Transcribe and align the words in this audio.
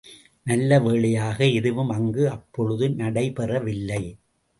நல்ல 0.45 0.79
வேளையாக 0.79 1.45
எதுவும் 1.45 1.89
அங்கு 1.89 2.23
அப்பொழுது 2.29 2.89
நடைபெறவில்லை. 2.89 4.01